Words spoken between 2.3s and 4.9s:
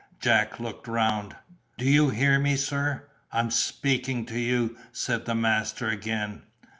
me, sir? I'm speaking to you,"